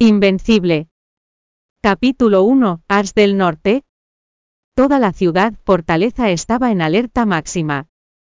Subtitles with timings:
[0.00, 0.86] Invencible.
[1.82, 2.82] Capítulo 1.
[2.86, 3.82] Ars del Norte.
[4.76, 7.88] Toda la ciudad, fortaleza, estaba en alerta máxima.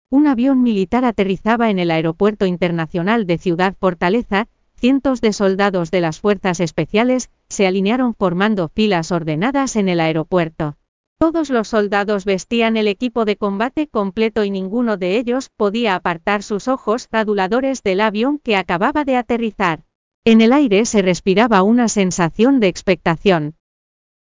[0.10, 6.00] Un avión militar aterrizaba en el Aeropuerto Internacional de Ciudad Fortaleza, cientos de soldados de
[6.00, 10.78] las fuerzas especiales se alinearon formando filas ordenadas en el aeropuerto.
[11.18, 16.42] Todos los soldados vestían el equipo de combate completo y ninguno de ellos podía apartar
[16.42, 19.89] sus ojos aduladores del avión que acababa de aterrizar.
[20.26, 23.56] En el aire se respiraba una sensación de expectación.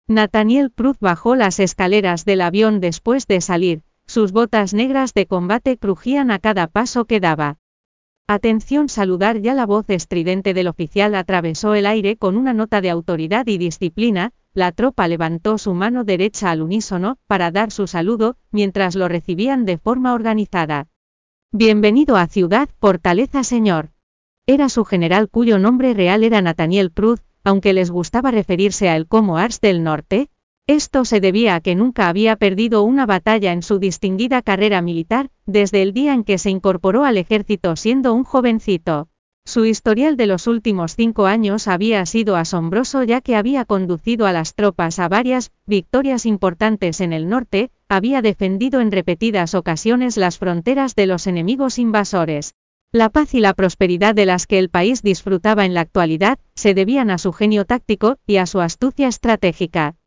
[0.08, 5.78] Nathaniel Cruz bajó las escaleras del avión después de salir, sus botas negras de combate
[5.78, 7.58] crujían a cada paso que daba.
[8.28, 12.90] Atención saludar ya la voz estridente del oficial atravesó el aire con una nota de
[12.90, 18.36] autoridad y disciplina, la tropa levantó su mano derecha al unísono, para dar su saludo,
[18.52, 20.88] mientras lo recibían de forma organizada.
[21.54, 23.92] Bienvenido a Ciudad Fortaleza Señor.
[24.50, 29.06] Era su general cuyo nombre real era Nathaniel Cruz, aunque les gustaba referirse a él
[29.06, 30.30] como Ars del Norte.
[30.68, 35.32] Esto se debía a que nunca había perdido una batalla en su distinguida carrera militar,
[35.46, 39.10] desde el día en que se incorporó al ejército siendo un jovencito.
[39.44, 44.32] Su historial de los últimos cinco años había sido asombroso ya que había conducido a
[44.32, 50.38] las tropas a varias victorias importantes en el norte, había defendido en repetidas ocasiones las
[50.38, 52.56] fronteras de los enemigos invasores.
[52.94, 56.74] La paz y la prosperidad de las que el país disfrutaba en la actualidad se
[56.74, 59.98] debían a su genio táctico y a su astucia estratégica.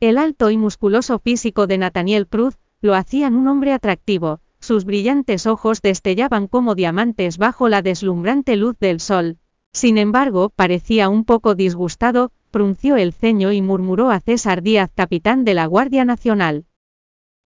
[0.00, 5.46] El alto y musculoso físico de Nathaniel Cruz lo hacían un hombre atractivo, sus brillantes
[5.46, 9.38] ojos destellaban como diamantes bajo la deslumbrante luz del sol.
[9.72, 15.44] Sin embargo, parecía un poco disgustado, frunció el ceño y murmuró a César Díaz, capitán
[15.44, 16.66] de la Guardia Nacional.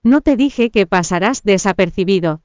[0.02, 2.42] No te dije que pasarás desapercibido.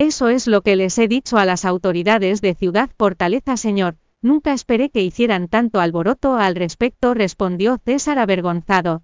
[0.00, 3.98] Eso es lo que les he dicho a las autoridades de Ciudad Fortaleza, señor.
[4.22, 9.02] Nunca esperé que hicieran tanto alboroto al respecto, respondió César avergonzado.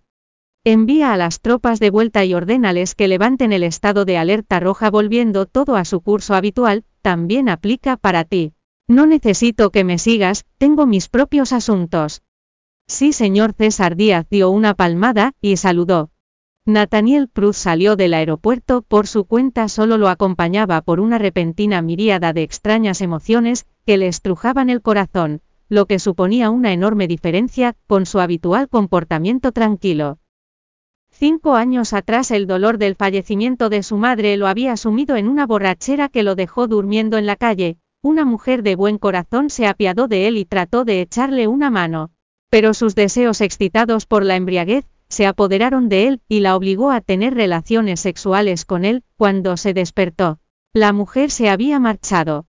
[0.65, 4.89] Envía a las tropas de vuelta y ordénales que levanten el estado de alerta roja
[4.91, 8.55] volviendo todo a su curso habitual, también aplica para ti.
[8.89, 12.23] No necesito que me sigas, tengo mis propios asuntos.
[12.87, 16.09] Sí, señor César Díaz dio una palmada, y saludó.
[16.69, 22.33] Nathaniel Cruz salió del aeropuerto, por su cuenta solo lo acompañaba por una repentina miríada
[22.33, 28.05] de extrañas emociones, que le estrujaban el corazón, lo que suponía una enorme diferencia, con
[28.05, 30.19] su habitual comportamiento tranquilo.
[31.09, 35.47] Cinco años atrás el dolor del fallecimiento de su madre lo había sumido en una
[35.47, 40.09] borrachera que lo dejó durmiendo en la calle, una mujer de buen corazón se apiadó
[40.09, 42.11] de él y trató de echarle una mano.
[42.51, 47.01] Pero sus deseos excitados por la embriaguez, se apoderaron de él, y la obligó a
[47.01, 50.39] tener relaciones sexuales con él, cuando se despertó.
[50.73, 52.47] La mujer se había marchado.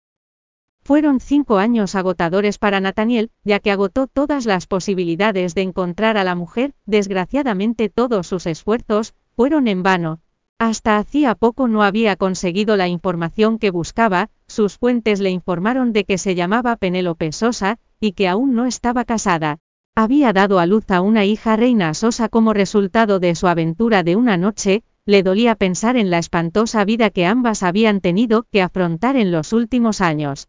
[0.82, 6.24] Fueron cinco años agotadores para Nathaniel, ya que agotó todas las posibilidades de encontrar a
[6.24, 10.20] la mujer, desgraciadamente todos sus esfuerzos, fueron en vano.
[10.58, 16.04] Hasta hacía poco no había conseguido la información que buscaba, sus fuentes le informaron de
[16.04, 19.58] que se llamaba Penélope Sosa, y que aún no estaba casada.
[20.02, 24.16] Había dado a luz a una hija reina Sosa como resultado de su aventura de
[24.16, 29.16] una noche, le dolía pensar en la espantosa vida que ambas habían tenido que afrontar
[29.16, 30.48] en los últimos años.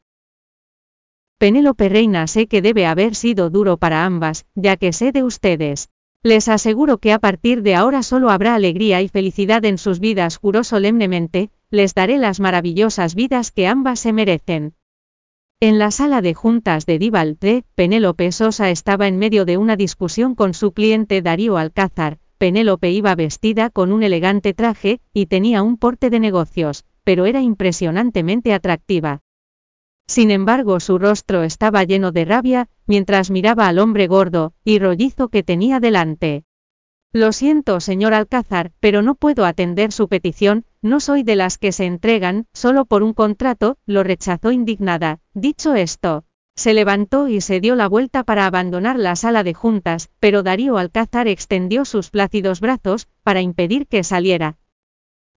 [1.37, 5.89] Penélope Reina sé que debe haber sido duro para ambas, ya que sé de ustedes.
[6.23, 10.37] Les aseguro que a partir de ahora solo habrá alegría y felicidad en sus vidas,
[10.37, 14.75] juró solemnemente, les daré las maravillosas vidas que ambas se merecen.
[15.63, 20.33] En la sala de juntas de Divaltre, Penélope Sosa estaba en medio de una discusión
[20.33, 22.17] con su cliente Darío Alcázar.
[22.39, 27.43] Penélope iba vestida con un elegante traje, y tenía un porte de negocios, pero era
[27.43, 29.19] impresionantemente atractiva.
[30.07, 35.29] Sin embargo, su rostro estaba lleno de rabia, mientras miraba al hombre gordo y rollizo
[35.29, 36.43] que tenía delante.
[37.13, 41.73] Lo siento, señor Alcázar, pero no puedo atender su petición, no soy de las que
[41.73, 45.19] se entregan, solo por un contrato, lo rechazó indignada.
[45.33, 46.23] Dicho esto,
[46.55, 50.77] se levantó y se dio la vuelta para abandonar la sala de juntas, pero Darío
[50.77, 54.57] Alcázar extendió sus plácidos brazos, para impedir que saliera.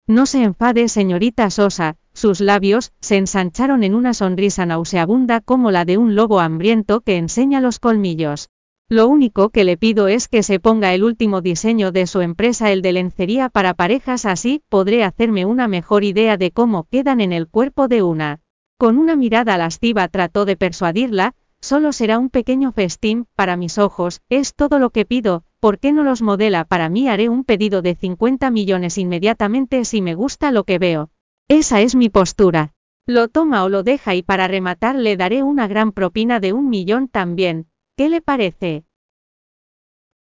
[0.07, 5.85] No se enfade, señorita Sosa, sus labios se ensancharon en una sonrisa nauseabunda como la
[5.85, 8.51] de un lobo hambriento que enseña los colmillos.
[8.91, 12.71] Lo único que le pido es que se ponga el último diseño de su empresa,
[12.71, 17.33] el de lencería para parejas, así podré hacerme una mejor idea de cómo quedan en
[17.33, 18.41] el cuerpo de una.
[18.77, 24.21] Con una mirada lasciva trató de persuadirla, solo será un pequeño festín, para mis ojos,
[24.29, 27.09] es todo lo que pido, ¿por qué no los modela para mí?
[27.09, 31.09] Haré un pedido de 50 millones inmediatamente si me gusta lo que veo.
[31.49, 32.75] Esa es mi postura.
[33.07, 36.69] Lo toma o lo deja y para rematar le daré una gran propina de un
[36.69, 37.69] millón también.
[37.97, 38.83] ¿Qué le parece?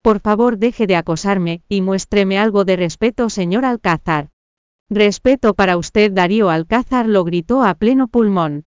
[0.00, 4.29] Por favor deje de acosarme, y muéstreme algo de respeto, señor Alcázar.
[4.88, 8.65] Respeto para usted, Darío Alcázar lo gritó a pleno pulmón.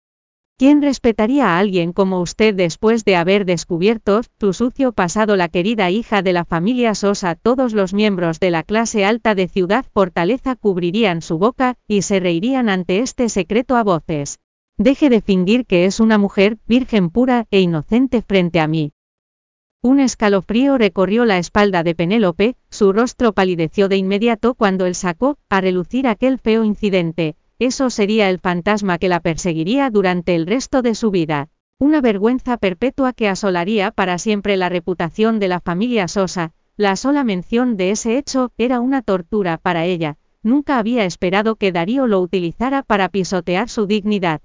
[0.58, 5.38] ¿Quién respetaría a alguien como usted después de haber descubierto tu sucio pasado?
[5.38, 9.48] La querida hija de la familia Sosa, todos los miembros de la clase alta de
[9.48, 14.40] Ciudad Fortaleza cubrirían su boca, y se reirían ante este secreto a voces.
[14.78, 18.92] Deje de fingir que es una mujer, virgen pura e inocente frente a mí.
[19.88, 25.38] Un escalofrío recorrió la espalda de Penélope, su rostro palideció de inmediato cuando él sacó,
[25.48, 30.82] a relucir aquel feo incidente, eso sería el fantasma que la perseguiría durante el resto
[30.82, 31.48] de su vida.
[31.80, 36.52] Una vergüenza perpetua que asolaría para siempre la reputación de la familia Sosa.
[36.76, 40.18] La sola mención de ese hecho era una tortura para ella.
[40.44, 44.42] Nunca había esperado que Darío lo utilizara para pisotear su dignidad.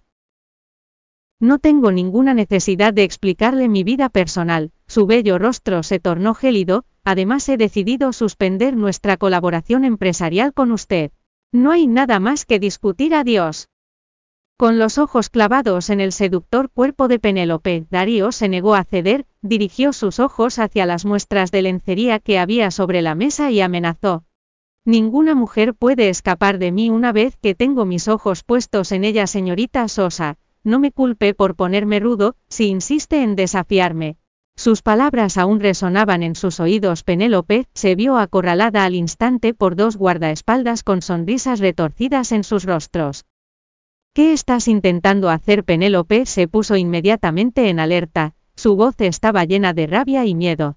[1.43, 6.85] No tengo ninguna necesidad de explicarle mi vida personal, su bello rostro se tornó gélido,
[7.03, 11.11] además he decidido suspender nuestra colaboración empresarial con usted.
[11.51, 13.67] No hay nada más que discutir a Dios.
[14.57, 19.27] Con los ojos clavados en el seductor cuerpo de Penélope, Darío se negó a ceder,
[19.41, 24.23] dirigió sus ojos hacia las muestras de lencería que había sobre la mesa y amenazó.
[24.85, 29.27] Ninguna mujer puede escapar de mí una vez que tengo mis ojos puestos en ella,
[29.27, 30.39] señorita Sosa.
[30.65, 34.17] No me culpe por ponerme rudo, si insiste en desafiarme.
[34.55, 37.03] Sus palabras aún resonaban en sus oídos.
[37.03, 43.25] Penélope se vio acorralada al instante por dos guardaespaldas con sonrisas retorcidas en sus rostros.
[44.15, 45.65] ¿Qué estás intentando hacer?
[45.65, 50.77] Penélope se puso inmediatamente en alerta, su voz estaba llena de rabia y miedo.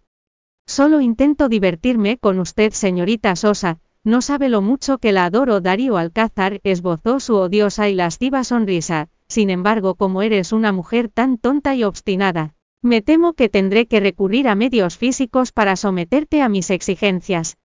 [0.65, 5.59] Solo intento divertirme con usted, señorita Sosa, no sabe lo mucho que la adoro.
[5.59, 11.37] Darío Alcázar esbozó su odiosa y lasciva sonrisa, sin embargo, como eres una mujer tan
[11.37, 16.49] tonta y obstinada, me temo que tendré que recurrir a medios físicos para someterte a
[16.49, 17.57] mis exigencias.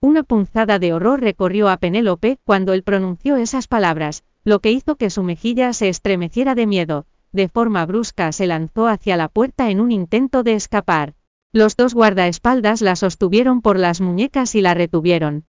[0.00, 4.96] Una punzada de horror recorrió a Penélope cuando él pronunció esas palabras, lo que hizo
[4.96, 7.06] que su mejilla se estremeciera de miedo.
[7.32, 11.14] De forma brusca se lanzó hacia la puerta en un intento de escapar.
[11.52, 15.44] Los dos guardaespaldas la sostuvieron por las muñecas y la retuvieron.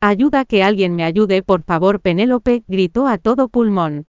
[0.00, 4.06] Ayuda que alguien me ayude, por favor, Penélope, gritó a todo pulmón.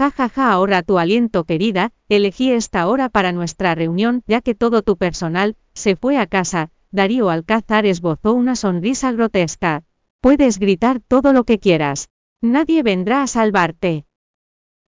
[0.00, 4.54] Ja ja ja, ahora tu aliento querida, elegí esta hora para nuestra reunión, ya que
[4.54, 9.84] todo tu personal, se fue a casa, Darío Alcázar esbozó una sonrisa grotesca.
[10.22, 12.08] Puedes gritar todo lo que quieras.
[12.40, 14.06] Nadie vendrá a salvarte.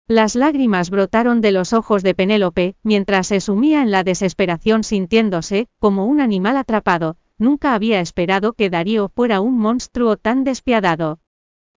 [0.08, 5.68] Las lágrimas brotaron de los ojos de Penélope, mientras se sumía en la desesperación sintiéndose,
[5.80, 11.20] como un animal atrapado, nunca había esperado que Darío fuera un monstruo tan despiadado.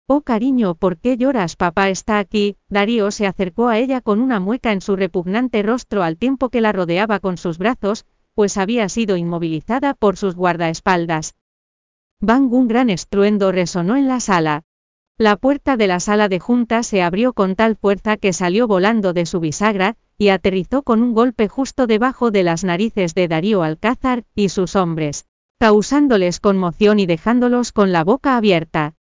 [0.05, 1.55] Oh cariño, ¿por qué lloras?
[1.55, 2.57] Papá está aquí.
[2.67, 6.59] Darío se acercó a ella con una mueca en su repugnante rostro al tiempo que
[6.59, 8.05] la rodeaba con sus brazos,
[8.35, 11.35] pues había sido inmovilizada por sus guardaespaldas.
[12.19, 14.63] Bang un gran estruendo resonó en la sala.
[15.17, 19.13] La puerta de la sala de junta se abrió con tal fuerza que salió volando
[19.13, 23.63] de su bisagra, y aterrizó con un golpe justo debajo de las narices de Darío
[23.63, 25.27] Alcázar y sus hombres,
[25.59, 28.95] causándoles conmoción y dejándolos con la boca abierta.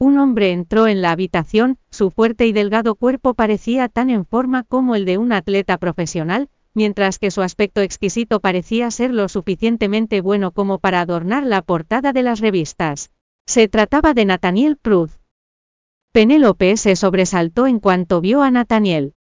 [0.00, 4.62] Un hombre entró en la habitación, su fuerte y delgado cuerpo parecía tan en forma
[4.62, 10.20] como el de un atleta profesional, mientras que su aspecto exquisito parecía ser lo suficientemente
[10.20, 13.10] bueno como para adornar la portada de las revistas.
[13.44, 15.18] Se trataba de Nathaniel Pruz.
[16.12, 19.14] Penélope se sobresaltó en cuanto vio a Nathaniel.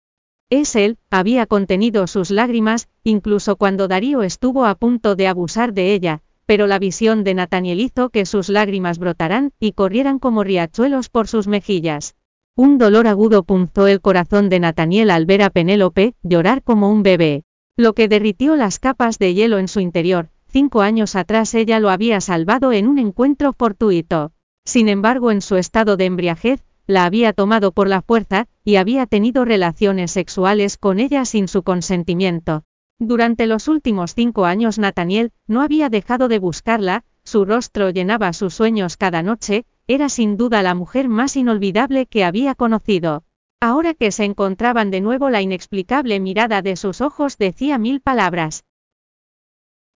[0.50, 5.94] Es él, había contenido sus lágrimas, incluso cuando Darío estuvo a punto de abusar de
[5.94, 11.08] ella, pero la visión de Nathaniel hizo que sus lágrimas brotaran y corrieran como riachuelos
[11.08, 12.14] por sus mejillas.
[12.56, 17.02] Un dolor agudo punzó el corazón de Nathaniel al ver a Penélope llorar como un
[17.02, 17.42] bebé,
[17.76, 20.30] lo que derritió las capas de hielo en su interior.
[20.48, 24.32] Cinco años atrás ella lo había salvado en un encuentro fortuito.
[24.64, 29.06] Sin embargo, en su estado de embriaguez, la había tomado por la fuerza, y había
[29.06, 32.62] tenido relaciones sexuales con ella sin su consentimiento.
[32.98, 38.54] Durante los últimos cinco años Nathaniel no había dejado de buscarla, su rostro llenaba sus
[38.54, 43.24] sueños cada noche, era sin duda la mujer más inolvidable que había conocido.
[43.60, 48.64] Ahora que se encontraban de nuevo la inexplicable mirada de sus ojos decía mil palabras.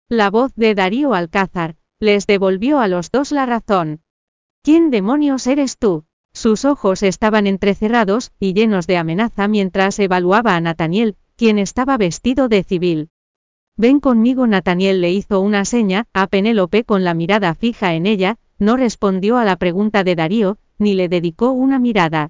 [0.09, 4.03] La voz de Darío Alcázar, les devolvió a los dos la razón.
[4.63, 6.05] ¿Quién demonios eres tú?
[6.33, 12.51] Sus ojos estaban entrecerrados y llenos de amenaza mientras evaluaba a Nathaniel, quien estaba vestido
[12.51, 13.09] de civil.
[13.79, 18.37] Ven conmigo, Nathaniel le hizo una seña, a Penélope con la mirada fija en ella,
[18.59, 22.29] no respondió a la pregunta de Darío, ni le dedicó una mirada.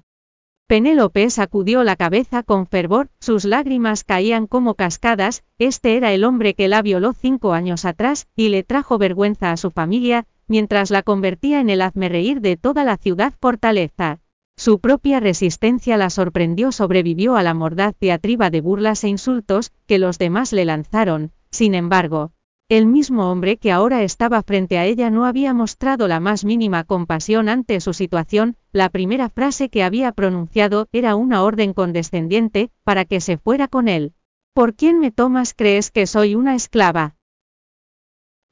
[0.65, 6.53] Penélope sacudió la cabeza con fervor, sus lágrimas caían como cascadas, este era el hombre
[6.53, 11.03] que la violó cinco años atrás, y le trajo vergüenza a su familia, mientras la
[11.03, 14.21] convertía en el hazmerreír de toda la ciudad fortaleza.
[14.63, 19.97] Su propia resistencia la sorprendió, sobrevivió a la mordaz diatriba de burlas e insultos, que
[19.97, 22.31] los demás le lanzaron, sin embargo,
[22.69, 26.83] el mismo hombre que ahora estaba frente a ella no había mostrado la más mínima
[26.83, 33.05] compasión ante su situación, la primera frase que había pronunciado era una orden condescendiente, para
[33.05, 34.13] que se fuera con él.
[34.53, 37.15] ¿Por quién me tomas crees que soy una esclava?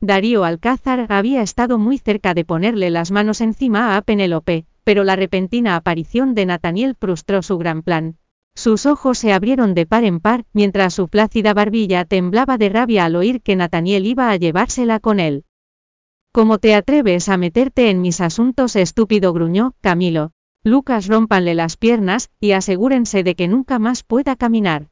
[0.01, 5.15] Darío Alcázar había estado muy cerca de ponerle las manos encima a Penélope, pero la
[5.15, 8.17] repentina aparición de Nathaniel frustró su gran plan.
[8.55, 13.05] Sus ojos se abrieron de par en par, mientras su plácida barbilla temblaba de rabia
[13.05, 15.45] al oír que Nathaniel iba a llevársela con él.
[16.31, 18.75] ¿Cómo te atreves a meterte en mis asuntos?
[18.75, 20.31] estúpido gruñó, Camilo.
[20.63, 24.87] Lucas rompanle las piernas, y asegúrense de que nunca más pueda caminar.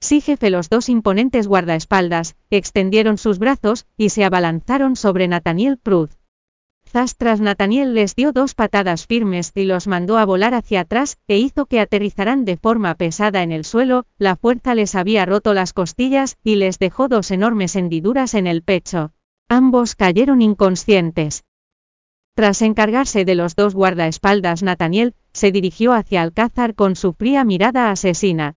[0.00, 6.08] Sí jefe los dos imponentes guardaespaldas, extendieron sus brazos, y se abalanzaron sobre Nathaniel Prud.
[6.88, 11.38] Zastras Nathaniel les dio dos patadas firmes y los mandó a volar hacia atrás, e
[11.38, 15.72] hizo que aterrizaran de forma pesada en el suelo, la fuerza les había roto las
[15.72, 19.12] costillas, y les dejó dos enormes hendiduras en el pecho.
[19.48, 21.44] Ambos cayeron inconscientes.
[22.34, 27.90] Tras encargarse de los dos guardaespaldas Nathaniel, se dirigió hacia Alcázar con su fría mirada
[27.90, 28.54] asesina.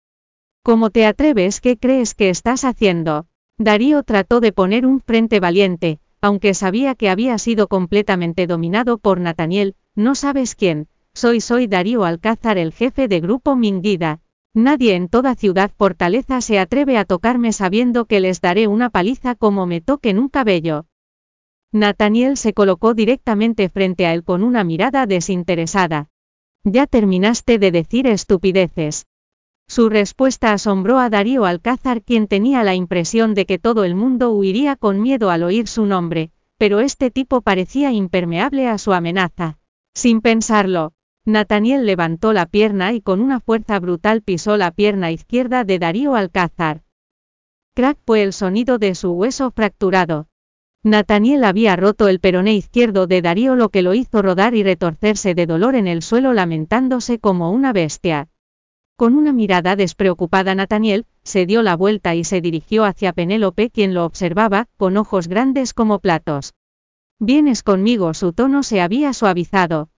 [0.63, 1.61] ¿Cómo te atreves?
[1.61, 3.27] ¿Qué crees que estás haciendo?
[3.57, 9.19] Darío trató de poner un frente valiente, aunque sabía que había sido completamente dominado por
[9.19, 14.21] Nathaniel, no sabes quién, soy soy Darío Alcázar el jefe de grupo Minguida.
[14.53, 19.35] Nadie en toda ciudad fortaleza se atreve a tocarme sabiendo que les daré una paliza
[19.35, 20.85] como me toquen un cabello.
[21.71, 26.09] Nathaniel se colocó directamente frente a él con una mirada desinteresada.
[26.63, 29.05] Ya terminaste de decir estupideces.
[29.69, 34.31] Su respuesta asombró a Darío Alcázar quien tenía la impresión de que todo el mundo
[34.31, 39.59] huiría con miedo al oír su nombre, pero este tipo parecía impermeable a su amenaza.
[39.93, 40.93] Sin pensarlo,
[41.25, 46.15] Nathaniel levantó la pierna y con una fuerza brutal pisó la pierna izquierda de Darío
[46.15, 46.83] Alcázar.
[47.75, 50.27] Crack fue el sonido de su hueso fracturado.
[50.83, 55.35] Nathaniel había roto el peroné izquierdo de Darío lo que lo hizo rodar y retorcerse
[55.35, 58.29] de dolor en el suelo lamentándose como una bestia.
[58.97, 63.93] Con una mirada despreocupada Nathaniel, se dio la vuelta y se dirigió hacia Penélope quien
[63.93, 66.55] lo observaba, con ojos grandes como platos.
[67.19, 69.89] Vienes conmigo, su tono se había suavizado.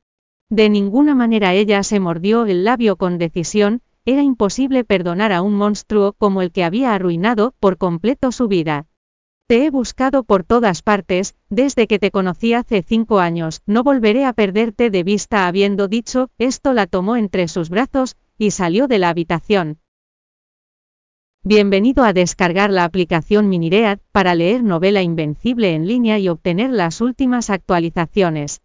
[0.49, 5.55] De ninguna manera ella se mordió el labio con decisión, era imposible perdonar a un
[5.55, 8.87] monstruo como el que había arruinado por completo su vida.
[9.47, 14.25] Te he buscado por todas partes, desde que te conocí hace cinco años, no volveré
[14.25, 18.99] a perderte de vista habiendo dicho, esto la tomó entre sus brazos, y salió de
[18.99, 19.79] la habitación.
[21.43, 27.01] Bienvenido a descargar la aplicación Miniread para leer novela invencible en línea y obtener las
[27.01, 28.61] últimas actualizaciones.